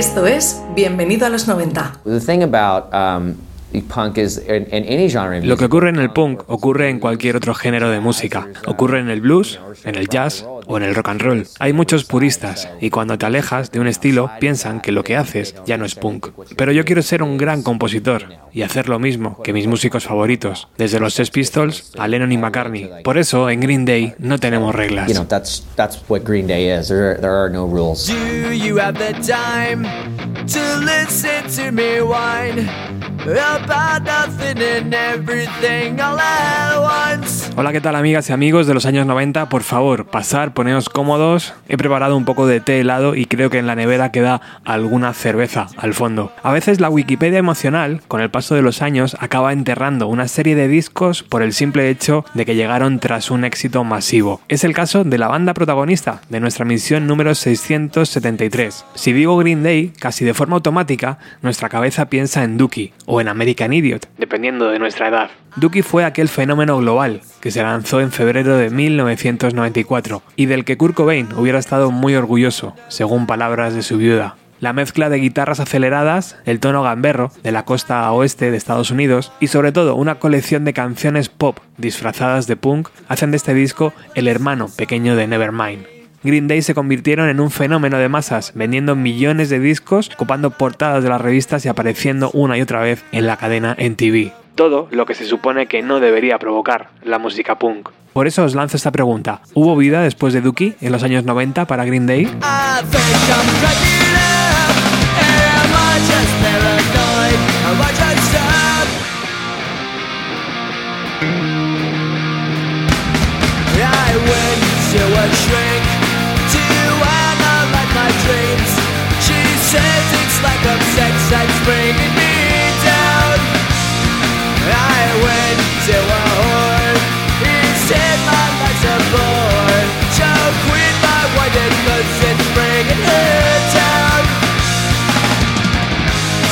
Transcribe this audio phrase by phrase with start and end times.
[0.00, 2.00] Esto es Bienvenido a los 90.
[2.04, 3.36] The thing about um,
[3.86, 7.00] punk is in, in any genre of Lo que ocurre en el punk ocurre en
[7.00, 8.48] cualquier otro género de música.
[8.66, 11.46] Ocurre en el blues, en el jazz o en el rock and roll.
[11.58, 15.54] Hay muchos puristas y cuando te alejas de un estilo piensan que lo que haces
[15.66, 16.28] ya no es punk.
[16.56, 20.68] Pero yo quiero ser un gran compositor y hacer lo mismo que mis músicos favoritos,
[20.78, 22.88] desde los Sex Pistols a Lennon y McCartney.
[23.02, 25.08] Por eso en Green Day no tenemos reglas.
[25.08, 26.88] You know, that's that's what Green Day is.
[26.88, 28.06] There, there are no rules.
[28.06, 29.84] Do you have the time
[30.46, 32.68] to listen to me whine
[33.26, 37.50] about nothing and everything all at once?
[37.56, 39.48] Hola, ¿qué tal amigas y amigos de los años 90?
[39.48, 41.54] Por favor, pasar, poneos cómodos.
[41.70, 45.14] He preparado un poco de té helado y creo que en la nevera queda alguna
[45.14, 46.34] cerveza al fondo.
[46.42, 50.54] A veces la Wikipedia emocional, con el paso de los años, acaba enterrando una serie
[50.54, 54.42] de discos por el simple hecho de que llegaron tras un éxito masivo.
[54.48, 58.84] Es el caso de la banda protagonista de nuestra misión número 673.
[58.94, 63.28] Si digo Green Day, casi de forma automática, nuestra cabeza piensa en Dookie o en
[63.28, 65.30] American Idiot, dependiendo de nuestra edad.
[65.56, 70.76] Dookie fue aquel fenómeno global que se lanzó en febrero de 1994 y del que
[70.76, 74.34] Kurt Cobain hubiera estado muy orgulloso, según palabras de su viuda.
[74.58, 79.32] La mezcla de guitarras aceleradas, el tono gamberro de la costa oeste de Estados Unidos
[79.38, 83.94] y sobre todo una colección de canciones pop disfrazadas de punk hacen de este disco
[84.14, 85.86] el hermano pequeño de Nevermind.
[86.24, 91.02] Green Day se convirtieron en un fenómeno de masas, vendiendo millones de discos, ocupando portadas
[91.04, 94.39] de las revistas y apareciendo una y otra vez en la cadena MTV.
[94.54, 97.90] Todo lo que se supone que no debería provocar la música punk.
[98.12, 99.40] Por eso os lanzo esta pregunta.
[99.54, 102.28] ¿Hubo vida después de Dookie en los años 90 para Green Day?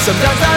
[0.08, 0.47] 什么样？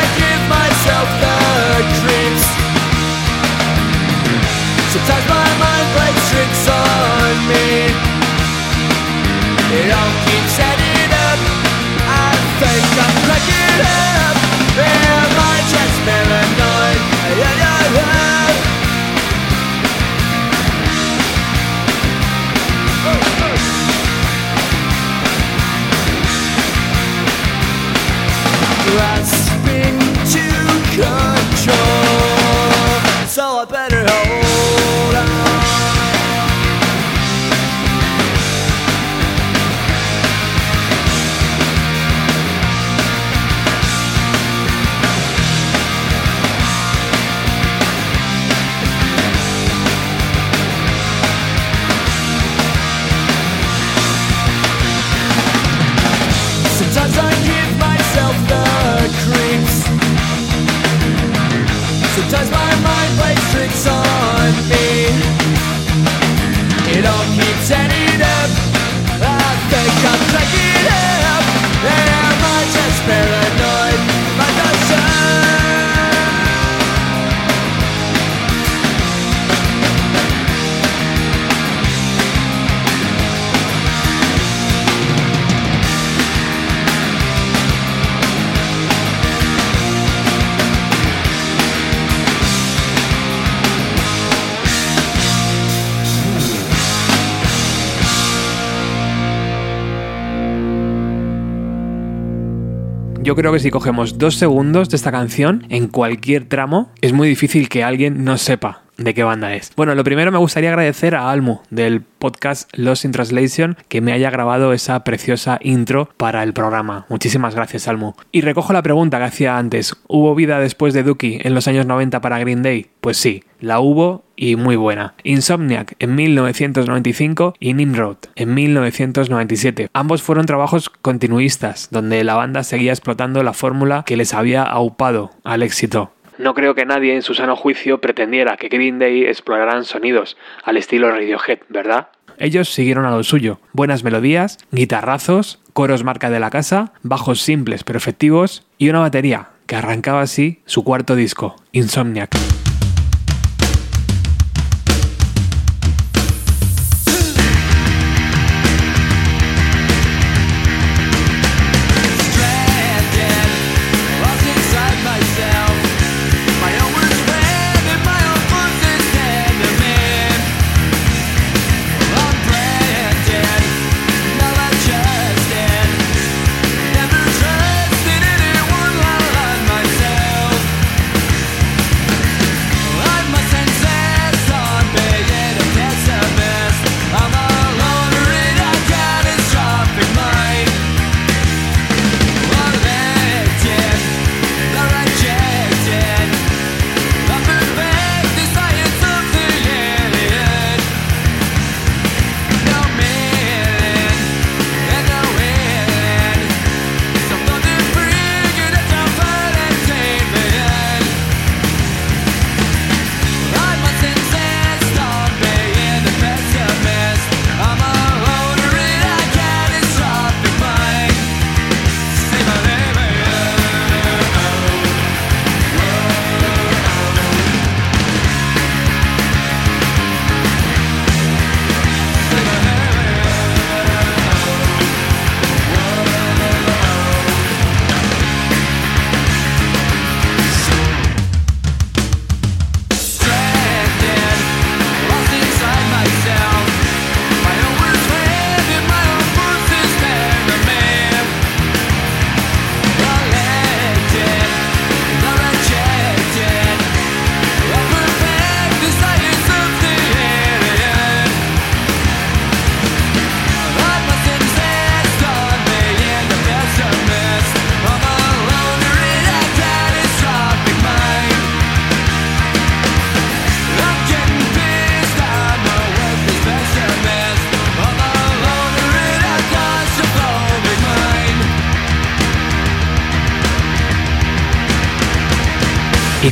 [103.31, 107.29] Yo creo que si cogemos dos segundos de esta canción en cualquier tramo, es muy
[107.29, 109.71] difícil que alguien no sepa de qué banda es.
[109.75, 114.13] Bueno, lo primero me gustaría agradecer a Almu del podcast Lost in Translation que me
[114.13, 117.05] haya grabado esa preciosa intro para el programa.
[117.09, 118.13] Muchísimas gracias, Almu.
[118.31, 119.95] Y recojo la pregunta que hacía antes.
[120.07, 122.87] ¿Hubo vida después de Dookie en los años 90 para Green Day?
[123.01, 125.13] Pues sí, la hubo y muy buena.
[125.23, 129.89] Insomniac en 1995 y Nimrod en 1997.
[129.93, 135.31] Ambos fueron trabajos continuistas, donde la banda seguía explotando la fórmula que les había aupado
[135.43, 136.11] al éxito.
[136.41, 140.75] No creo que nadie en su sano juicio pretendiera que Green Day exploraran sonidos al
[140.75, 142.07] estilo Radiohead, ¿verdad?
[142.39, 143.59] Ellos siguieron a lo suyo.
[143.73, 149.49] Buenas melodías, guitarrazos, coros marca de la casa, bajos simples pero efectivos y una batería
[149.67, 152.35] que arrancaba así su cuarto disco, Insomniac.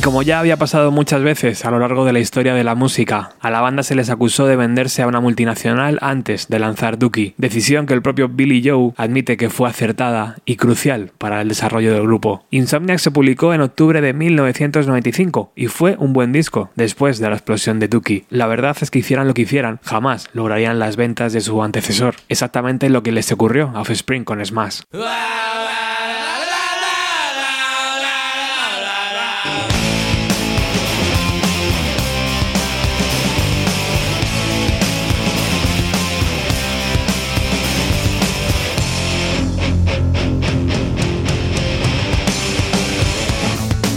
[0.00, 2.74] Y como ya había pasado muchas veces a lo largo de la historia de la
[2.74, 6.98] música, a la banda se les acusó de venderse a una multinacional antes de lanzar
[6.98, 11.48] Dookie, decisión que el propio Billy Joe admite que fue acertada y crucial para el
[11.48, 12.46] desarrollo del grupo.
[12.50, 17.36] Insomniac se publicó en octubre de 1995 y fue un buen disco después de la
[17.36, 18.24] explosión de Dookie.
[18.30, 22.14] La verdad es que hicieran lo que hicieran, jamás lograrían las ventas de su antecesor,
[22.30, 24.80] exactamente lo que les ocurrió a Offspring con Smash.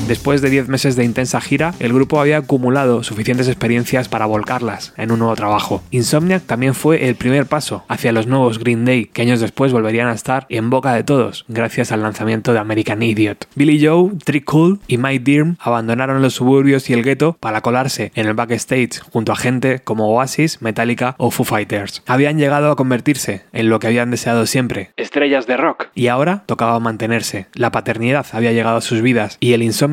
[0.08, 4.94] Después de 10 meses de intensa gira, el grupo había acumulado suficientes experiencias para volcarlas
[4.98, 5.82] en un nuevo trabajo.
[5.92, 10.10] Insomniac también fue el primer paso hacia los nuevos Green Day, que años después volverían
[10.10, 13.48] a estar en boca de todos, gracias al lanzamiento de American Idiot.
[13.56, 18.12] Billy Joe, Trick Cool y Mike Dirm abandonaron los suburbios y el gueto para colarse
[18.16, 22.04] en el backstage junto a gente como Oasis, Metallica o Foo Fighters.
[22.08, 26.44] Habían llegado a convertirse en lo que habían deseado siempre, estrellas de rock, y ahora
[26.46, 27.48] tocaba mantenerse.
[27.54, 29.93] La paternidad había llegado a sus vidas y el insomnio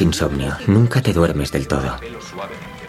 [0.00, 1.96] Insomnio, nunca te duermes del todo.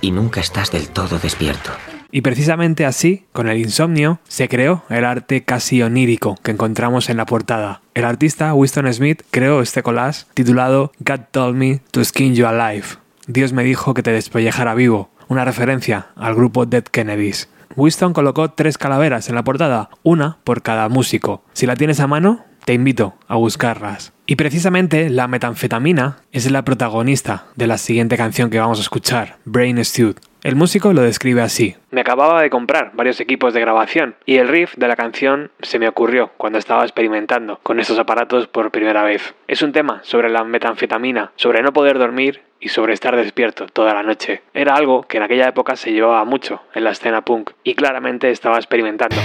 [0.01, 1.71] Y nunca estás del todo despierto.
[2.11, 7.17] Y precisamente así, con el insomnio, se creó el arte casi onírico que encontramos en
[7.17, 7.81] la portada.
[7.95, 12.85] El artista Winston Smith creó este collage titulado God Told Me to Skin You Alive.
[13.25, 17.49] Dios me dijo que te despollejara vivo, una referencia al grupo Dead Kennedys.
[17.75, 21.43] Winston colocó tres calaveras en la portada, una por cada músico.
[21.53, 24.13] Si la tienes a mano, te invito a buscarlas.
[24.25, 29.37] Y precisamente la metanfetamina es la protagonista de la siguiente canción que vamos a escuchar,
[29.45, 30.15] Brain Stewed.
[30.43, 31.77] El músico lo describe así.
[31.91, 35.79] Me acababa de comprar varios equipos de grabación y el riff de la canción se
[35.79, 39.35] me ocurrió cuando estaba experimentando con estos aparatos por primera vez.
[39.47, 43.93] Es un tema sobre la metanfetamina, sobre no poder dormir y sobre estar despierto toda
[43.93, 44.41] la noche.
[44.53, 48.29] Era algo que en aquella época se llevaba mucho en la escena punk y claramente
[48.29, 49.17] estaba experimentando.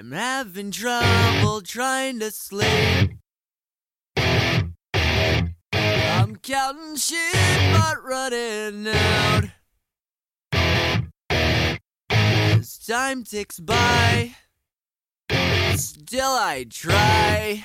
[0.00, 3.18] I'm having trouble trying to sleep.
[4.16, 4.76] I'm
[6.36, 7.34] counting sheep
[7.70, 9.44] but running out.
[12.08, 14.36] As time ticks by,
[15.74, 17.62] still I try.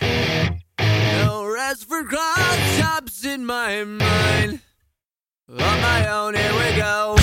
[0.77, 4.59] No rest for cross in my mind.
[5.47, 7.15] On my own, here we go.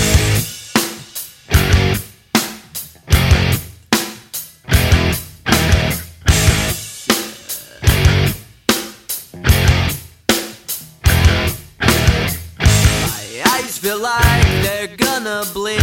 [13.83, 15.77] Feel like they're gonna bleed.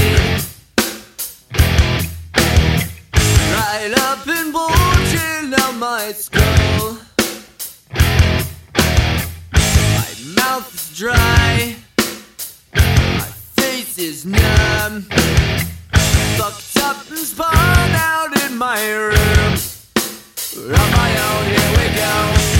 [3.52, 6.97] Right up and bulging out my skull.
[9.92, 11.76] My mouth is dry.
[12.75, 15.02] My face is numb.
[16.38, 19.59] Fucked up and spun out in my room.
[20.57, 22.60] On my own, here we go.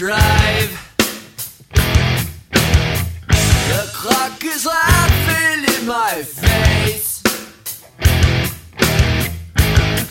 [0.00, 0.96] Overdrive.
[3.68, 7.22] The clock is laughing in my face.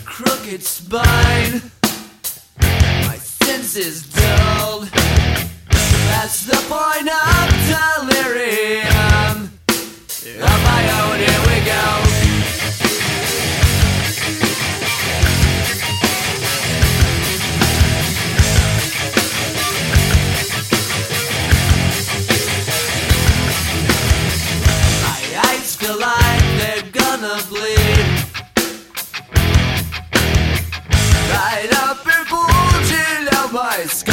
[0.05, 1.61] Crooked spine,
[2.61, 4.89] my senses dulled.
[5.69, 7.49] That's the point of
[8.05, 8.88] delirium.
[33.79, 34.08] eyes.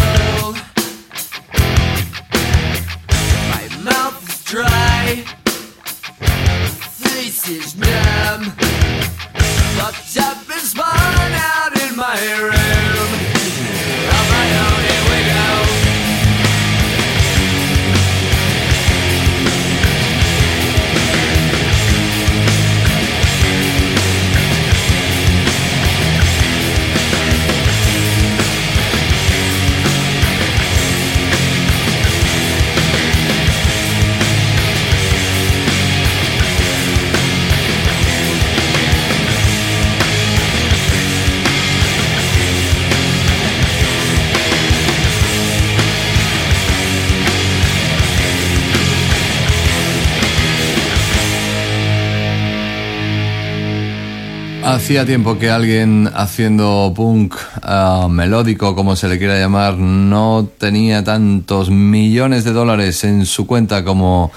[54.76, 61.02] Hacía tiempo que alguien haciendo punk ah, melódico, como se le quiera llamar, no tenía
[61.02, 64.30] tantos millones de dólares en su cuenta como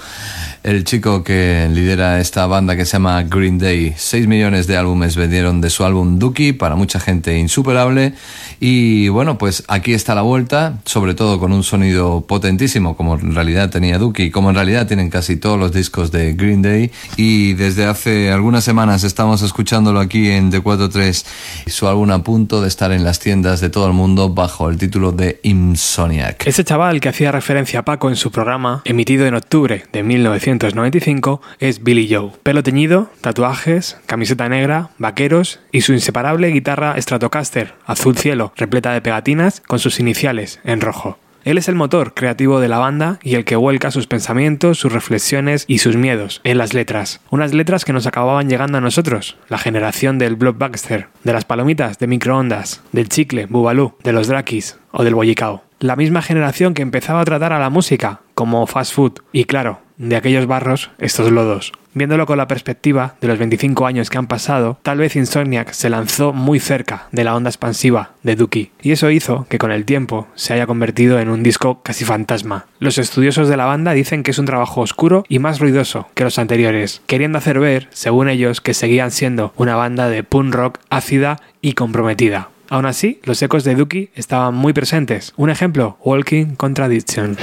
[0.62, 3.94] el chico que lidera esta banda que se llama Green Day.
[3.96, 8.14] 6 millones de álbumes vendieron de su álbum Dookie, para mucha gente insuperable.
[8.60, 13.34] Y bueno, pues aquí está la vuelta, sobre todo con un sonido potentísimo, como en
[13.34, 16.90] realidad tenía Dookie, como en realidad tienen casi todos los discos de Green Day.
[17.16, 21.24] Y desde hace algunas semanas estamos escuchándolo aquí en D43,
[21.66, 24.76] su álbum a punto de estar en las tiendas de todo el mundo bajo el
[24.78, 26.46] título de Insomniac.
[26.46, 30.02] Ese chaval que hacía referencia a Paco en su programa, emitido en octubre de
[30.50, 32.32] 1995, es Billy Joe.
[32.42, 39.00] Pelo teñido, tatuajes, camiseta negra, vaqueros y su inseparable guitarra Stratocaster, azul cielo, repleta de
[39.00, 41.18] pegatinas con sus iniciales en rojo.
[41.42, 44.92] Él es el motor creativo de la banda y el que vuelca sus pensamientos, sus
[44.92, 47.20] reflexiones y sus miedos en las letras.
[47.30, 51.98] Unas letras que nos acababan llegando a nosotros, la generación del blockbuster, de las palomitas
[51.98, 55.64] de microondas, del chicle, bubalú, de los drakis o del bollicao.
[55.78, 59.80] La misma generación que empezaba a tratar a la música como fast food y claro,
[60.00, 61.72] de aquellos barros estos lodos.
[61.92, 65.90] Viéndolo con la perspectiva de los 25 años que han pasado, tal vez Insomniac se
[65.90, 69.84] lanzó muy cerca de la onda expansiva de Dookie, y eso hizo que con el
[69.84, 72.66] tiempo se haya convertido en un disco casi fantasma.
[72.78, 76.24] Los estudiosos de la banda dicen que es un trabajo oscuro y más ruidoso que
[76.24, 80.78] los anteriores, queriendo hacer ver, según ellos, que seguían siendo una banda de punk rock
[80.90, 82.50] ácida y comprometida.
[82.68, 85.34] Aún así, los ecos de Dookie estaban muy presentes.
[85.36, 87.36] Un ejemplo, Walking Contradiction.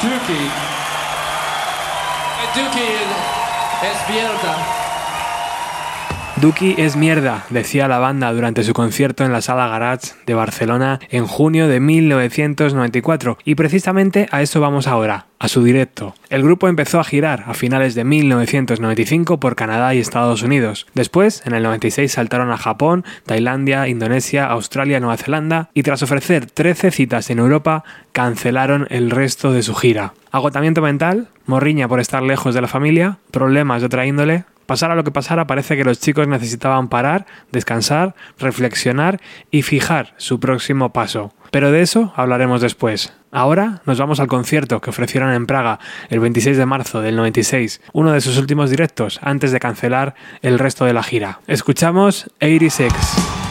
[0.00, 0.50] Called Dookie.
[2.40, 2.98] And Dookie
[3.82, 4.79] es mierda.
[6.40, 10.98] Duki es mierda, decía la banda durante su concierto en la Sala Garage de Barcelona
[11.10, 16.14] en junio de 1994, y precisamente a eso vamos ahora, a su directo.
[16.30, 20.86] El grupo empezó a girar a finales de 1995 por Canadá y Estados Unidos.
[20.94, 26.46] Después, en el 96 saltaron a Japón, Tailandia, Indonesia, Australia, Nueva Zelanda y tras ofrecer
[26.46, 30.14] 13 citas en Europa, cancelaron el resto de su gira.
[30.32, 35.02] Agotamiento mental, morriña por estar lejos de la familia, problemas de otra índole, Pasara lo
[35.02, 41.34] que pasara, parece que los chicos necesitaban parar, descansar, reflexionar y fijar su próximo paso.
[41.50, 43.12] Pero de eso hablaremos después.
[43.32, 47.80] Ahora nos vamos al concierto que ofrecieron en Praga el 26 de marzo del 96,
[47.92, 51.40] uno de sus últimos directos antes de cancelar el resto de la gira.
[51.48, 53.49] Escuchamos 86.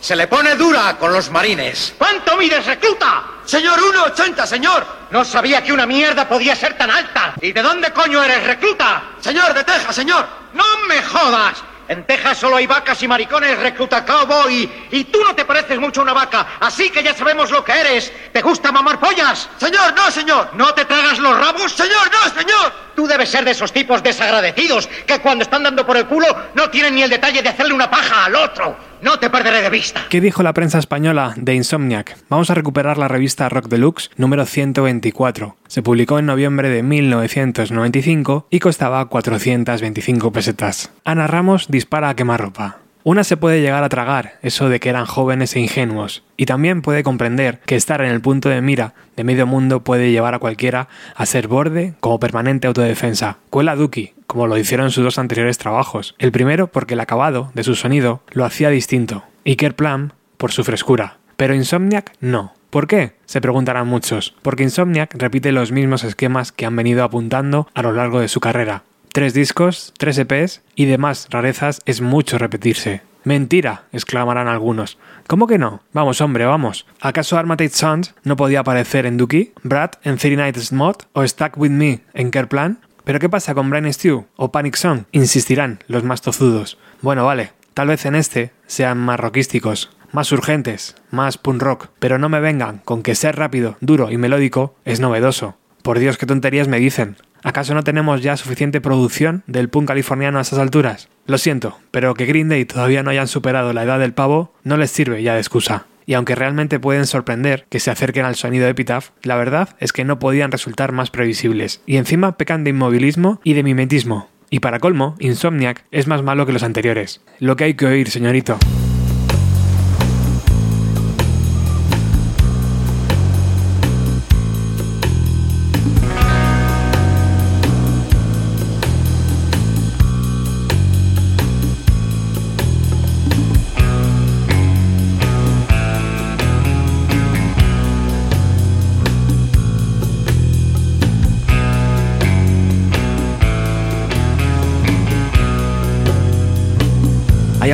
[0.00, 1.94] Se le pone dura con los marines.
[1.96, 3.24] ¿Cuánto mides, recluta?
[3.46, 4.86] Señor, 1,80, señor.
[5.10, 7.34] No sabía que una mierda podía ser tan alta.
[7.40, 9.02] ¿Y de dónde coño eres, recluta?
[9.20, 10.26] Señor, de Texas, señor.
[10.52, 11.62] No me jodas.
[11.88, 14.88] En Texas solo hay vacas y maricones, recluta cowboy.
[14.90, 17.72] Y tú no te pareces mucho a una vaca, así que ya sabemos lo que
[17.72, 18.12] eres.
[18.32, 19.48] ¿Te gusta mamar pollas?
[19.58, 20.50] Señor, no, señor.
[20.54, 21.72] ¿No te tragas los rabos?
[21.72, 22.72] Señor, no, señor.
[22.96, 26.70] Tú debes ser de esos tipos desagradecidos que cuando están dando por el culo no
[26.70, 28.76] tienen ni el detalle de hacerle una paja al otro.
[29.04, 30.00] No te perderé de vista.
[30.08, 32.16] ¿Qué dijo la prensa española de Insomniac?
[32.30, 35.56] Vamos a recuperar la revista Rock Deluxe número 124.
[35.68, 40.90] Se publicó en noviembre de 1995 y costaba 425 pesetas.
[41.04, 42.83] Ana Ramos dispara a quemarropa.
[43.06, 46.80] Una se puede llegar a tragar eso de que eran jóvenes e ingenuos, y también
[46.80, 50.38] puede comprender que estar en el punto de mira de medio mundo puede llevar a
[50.38, 53.36] cualquiera a ser borde como permanente autodefensa.
[53.50, 56.14] Cuela Duki, como lo hicieron sus dos anteriores trabajos.
[56.18, 60.64] El primero porque el acabado de su sonido lo hacía distinto, y Kerplan por su
[60.64, 61.18] frescura.
[61.36, 62.54] Pero Insomniac no.
[62.70, 63.16] ¿Por qué?
[63.26, 64.34] Se preguntarán muchos.
[64.40, 68.40] Porque Insomniac repite los mismos esquemas que han venido apuntando a lo largo de su
[68.40, 68.82] carrera.
[69.14, 73.02] Tres discos, tres EPs y demás rarezas es mucho repetirse.
[73.22, 74.98] Mentira, exclamarán algunos.
[75.28, 75.82] ¿Cómo que no?
[75.92, 76.84] Vamos, hombre, vamos.
[77.00, 79.52] ¿Acaso Armated Sons no podía aparecer en Dookie?
[79.62, 80.96] ¿Brad en 39 Mod?
[81.12, 82.80] ¿O Stuck With Me en Kerplan?
[83.04, 85.04] ¿Pero qué pasa con Brain Stew o Panic Song?
[85.12, 86.76] Insistirán los más tozudos.
[87.00, 92.18] Bueno, vale, tal vez en este sean más rockísticos, más urgentes, más punk rock, pero
[92.18, 95.56] no me vengan con que ser rápido, duro y melódico es novedoso.
[95.82, 97.16] Por Dios, qué tonterías me dicen.
[97.44, 101.10] ¿Acaso no tenemos ya suficiente producción del punk californiano a esas alturas?
[101.26, 104.78] Lo siento, pero que Green Day todavía no hayan superado la edad del pavo no
[104.78, 105.84] les sirve ya de excusa.
[106.06, 109.92] Y aunque realmente pueden sorprender que se acerquen al sonido de Epitaph, la verdad es
[109.92, 111.82] que no podían resultar más previsibles.
[111.84, 114.30] Y encima pecan de inmovilismo y de mimetismo.
[114.48, 117.20] Y para colmo, Insomniac es más malo que los anteriores.
[117.40, 118.58] Lo que hay que oír, señorito.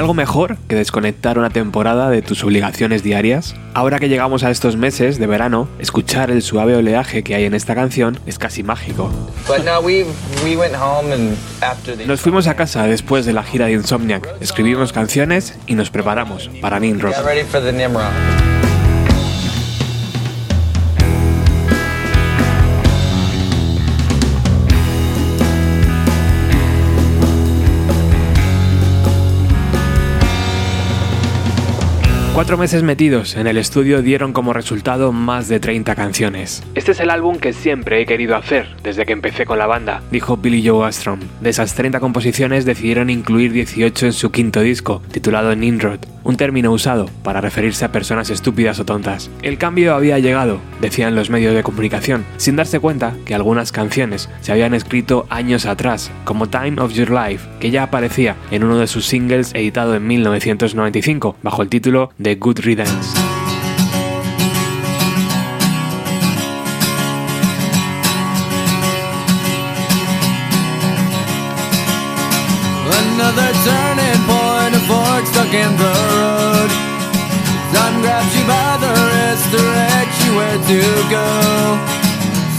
[0.00, 3.54] Algo mejor que desconectar una temporada de tus obligaciones diarias?
[3.74, 7.52] Ahora que llegamos a estos meses de verano, escuchar el suave oleaje que hay en
[7.52, 9.10] esta canción es casi mágico.
[12.06, 16.50] Nos fuimos a casa después de la gira de Insomniac, escribimos canciones y nos preparamos
[16.62, 17.12] para Nimrod.
[32.32, 36.62] Cuatro meses metidos en el estudio dieron como resultado más de 30 canciones.
[36.76, 40.00] Este es el álbum que siempre he querido hacer desde que empecé con la banda,
[40.12, 41.20] dijo Billy Joe Armstrong.
[41.40, 46.70] De esas 30 composiciones decidieron incluir 18 en su quinto disco, titulado Nimrod, un término
[46.70, 49.28] usado para referirse a personas estúpidas o tontas.
[49.42, 54.28] El cambio había llegado, decían los medios de comunicación, sin darse cuenta que algunas canciones
[54.40, 58.78] se habían escrito años atrás, como Time of Your Life, que ya aparecía en uno
[58.78, 63.08] de sus singles editado en 1995, bajo el título de Good Riddance.
[73.00, 76.70] Another turning point, a fork stuck in the road.
[77.72, 81.28] Sun grabs you by the wrist, directs you where to go.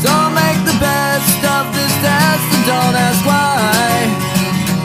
[0.02, 3.51] So make the best of this test and don't ask why.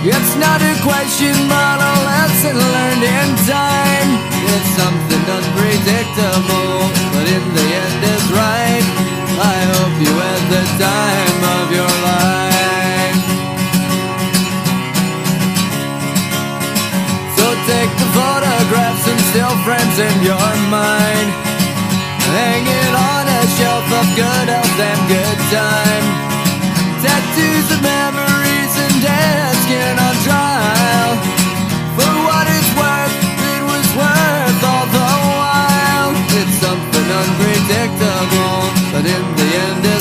[0.07, 4.11] It's not a question, but a lesson learned in time.
[4.55, 6.79] It's something unpredictable,
[7.11, 8.87] but in the end it's right.
[9.35, 13.19] I hope you had the time of your life.
[17.35, 21.29] So take the photographs and still frames in your mind.
[22.31, 25.26] Hang it on a shelf of good health and good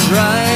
[0.07, 0.54] try.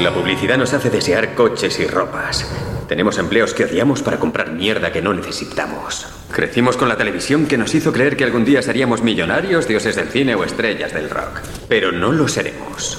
[0.00, 2.48] La publicidad nos hace desear coches y ropas.
[2.86, 6.06] Tenemos empleos que odiamos para comprar mierda que no necesitamos.
[6.30, 10.08] Crecimos con la televisión que nos hizo creer que algún día seríamos millonarios, dioses del
[10.08, 11.40] cine o estrellas del rock.
[11.68, 12.96] Pero no lo seremos.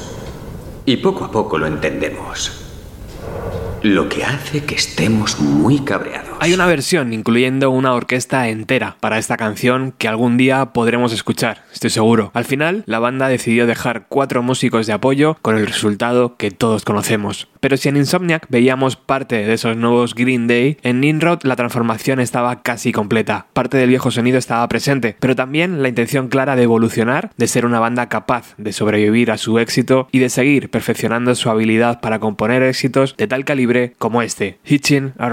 [0.86, 2.66] Y poco a poco lo entendemos.
[3.82, 6.29] Lo que hace que estemos muy cabreados.
[6.42, 11.66] Hay una versión incluyendo una orquesta entera para esta canción que algún día podremos escuchar,
[11.74, 12.32] estoy seguro.
[12.34, 16.86] Al final, la banda decidió dejar cuatro músicos de apoyo con el resultado que todos
[16.86, 17.50] conocemos.
[17.60, 22.22] Pero si en Insomniac veíamos parte de esos nuevos Green Day, en Nimrod la transformación
[22.22, 23.48] estaba casi completa.
[23.52, 27.66] Parte del viejo sonido estaba presente, pero también la intención clara de evolucionar, de ser
[27.66, 32.20] una banda capaz de sobrevivir a su éxito y de seguir perfeccionando su habilidad para
[32.20, 35.28] componer éxitos de tal calibre como este, Hitching a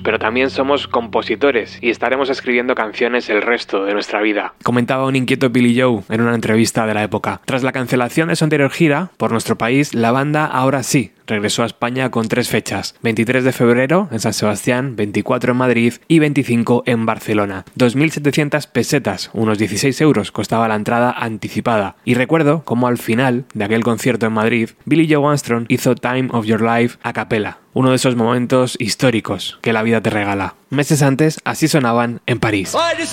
[0.00, 4.54] Pero también somos compositores y estaremos escribiendo canciones el resto de nuestra vida.
[4.62, 7.40] Comentaba un inquieto Billy Joe en una entrevista de la época.
[7.44, 11.62] Tras la cancelación de su anterior gira por nuestro país, la banda ahora sí regresó
[11.62, 16.18] a España con tres fechas: 23 de febrero en San Sebastián, 24 en Madrid y
[16.18, 17.64] 25 en Barcelona.
[17.76, 21.96] 2.700 pesetas, unos 16 euros, costaba la entrada anticipada.
[22.04, 26.28] Y recuerdo cómo al final de aquel concierto en Madrid, Billy Joe Armstrong hizo Time
[26.32, 27.58] of Your Life a capela.
[27.74, 30.56] Uno de esos momentos históricos que la vida te regala.
[30.68, 32.74] Meses antes, así sonaban en París.
[32.74, 33.12] Alright, it's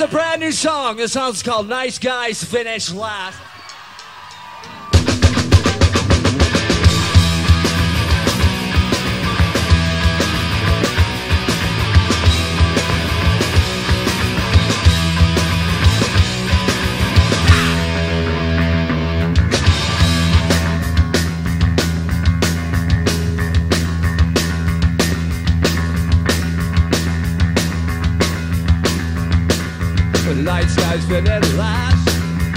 [30.45, 32.07] light skies faded last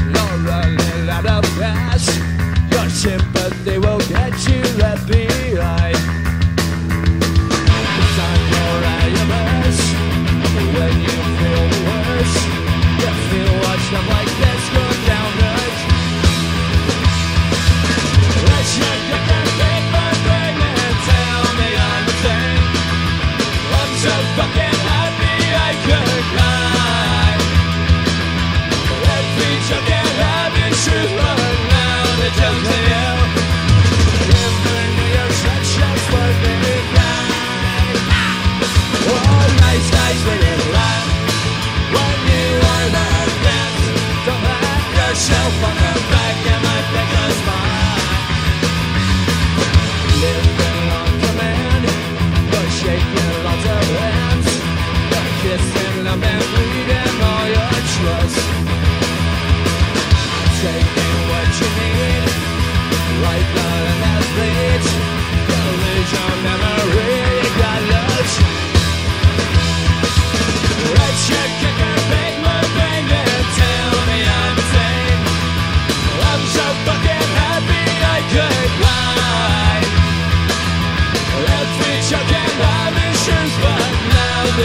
[0.05, 2.16] You're running out of gas
[2.71, 5.42] Your sympathy will get you at the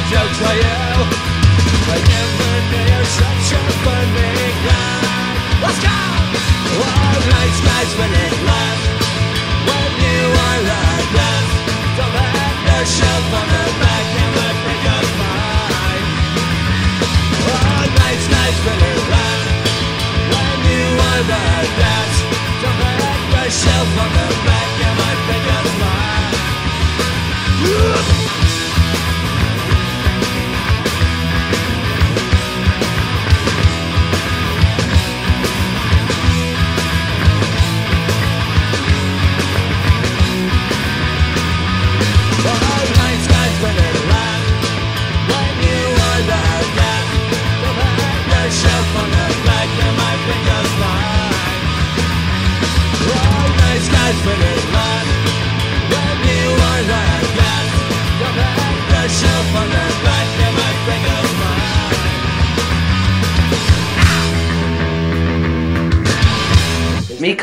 [0.09, 0.96] jokes I am.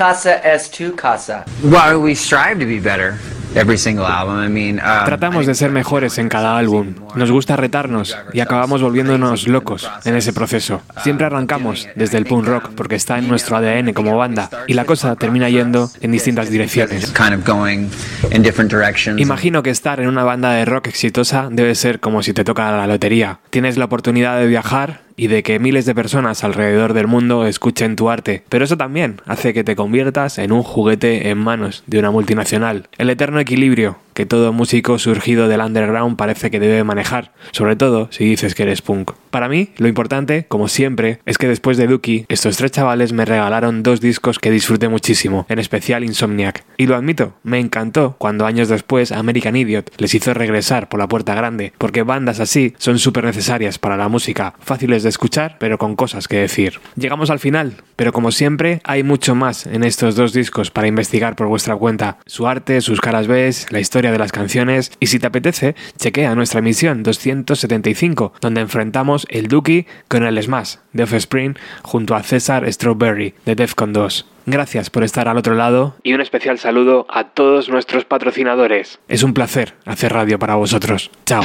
[0.04, 1.44] Casa es tu casa.
[1.62, 3.14] Well, we strive to be better
[3.54, 4.38] every single album.
[4.44, 6.94] I mean, um, Tratamos de ser mejores en cada álbum.
[7.14, 10.82] Nos gusta retarnos y acabamos volviéndonos locos en ese proceso.
[11.02, 14.84] Siempre arrancamos desde el punk rock porque está en nuestro ADN como banda y la
[14.84, 17.10] cosa termina yendo en distintas direcciones.
[17.12, 17.88] kind of going
[18.30, 19.18] in different directions.
[19.18, 22.70] Imagino que estar en una banda de rock exitosa debe ser como si te toca
[22.72, 23.38] la lotería.
[23.48, 27.96] Tienes la oportunidad de viajar y de que miles de personas alrededor del mundo escuchen
[27.96, 31.98] tu arte, pero eso también hace que te conviertas en un juguete en manos de
[31.98, 32.88] una multinacional.
[32.98, 38.08] El eterno equilibrio que todo músico surgido del underground parece que debe manejar, sobre todo
[38.10, 39.12] si dices que eres punk.
[39.30, 43.24] Para mí, lo importante, como siempre, es que después de Dookie, estos tres chavales me
[43.24, 46.64] regalaron dos discos que disfruté muchísimo, en especial Insomniac.
[46.76, 51.08] Y lo admito, me encantó cuando años después American Idiot les hizo regresar por la
[51.08, 55.78] puerta grande, porque bandas así son súper necesarias para la música, fáciles de escuchar, pero
[55.78, 56.80] con cosas que decir.
[56.94, 61.34] Llegamos al final, pero como siempre, hay mucho más en estos dos discos para investigar
[61.34, 62.18] por vuestra cuenta.
[62.26, 66.34] Su arte, sus caras B, la historia de las canciones, y si te apetece, chequea
[66.34, 72.70] nuestra emisión 275, donde enfrentamos el Dookie con el Smash de Offspring junto a César
[72.72, 74.26] Strawberry de Defcon 2.
[74.46, 78.98] Gracias por estar al otro lado y un especial saludo a todos nuestros patrocinadores.
[79.08, 81.10] Es un placer hacer radio para vosotros.
[81.24, 81.42] Chao.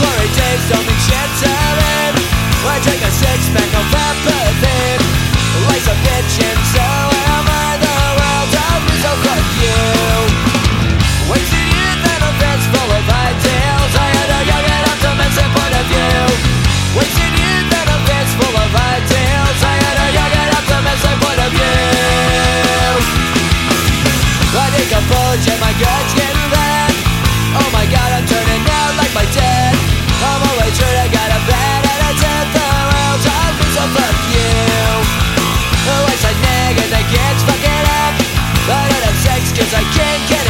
[0.00, 2.12] Glory days to him.
[2.64, 4.96] I drink a six pack of empathy.
[5.68, 6.88] Like some bitch and so
[7.36, 7.76] am I.
[7.80, 8.48] The world
[8.88, 9.80] me so fuck you.
[11.28, 13.92] Wasted youth and a fence full of ideals.
[13.96, 16.20] I had a young and optimistic point of view.
[16.96, 19.58] Wasted youth and a fence full of ideals.
[19.60, 21.80] I had a young and optimistic point of view.
[24.56, 26.19] I think a bulge and my gut's
[39.60, 40.49] cause I can't get it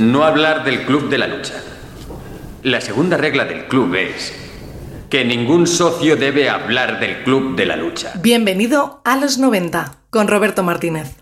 [0.00, 1.54] no hablar del club de la lucha.
[2.62, 4.32] La segunda regla del club es
[5.10, 8.12] que ningún socio debe hablar del club de la lucha.
[8.22, 11.16] Bienvenido a los 90 con Roberto Martínez.